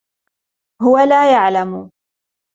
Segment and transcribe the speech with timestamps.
[0.81, 1.91] هو لا يعلم.